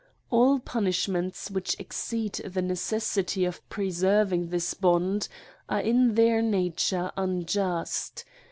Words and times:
All 0.31 0.57
punishments 0.57 1.51
which 1.51 1.79
exceed 1.79 2.33
the 2.43 2.63
ne 2.63 2.73
cessity 2.73 3.47
of 3.47 3.61
preserving 3.69 4.47
this 4.49 4.73
bond 4.73 5.27
are 5.69 5.81
in 5.81 6.15
their 6.15 6.41
nature 6.41 7.11
unjust. 7.15 8.25